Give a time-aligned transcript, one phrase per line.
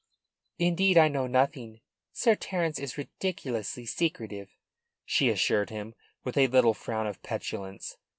[0.57, 1.81] "Indeed, I know nothing.
[2.11, 4.49] Sir Terence is ridiculously secretive,"
[5.05, 5.93] she assured him,
[6.23, 7.97] with a little frown of petulance.